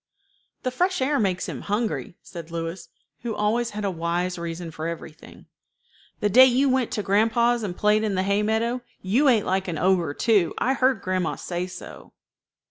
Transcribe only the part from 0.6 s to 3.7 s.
"The fresh air makes him hungry," said Louis, who always